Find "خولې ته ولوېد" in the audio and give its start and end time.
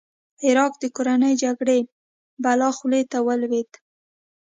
2.77-3.71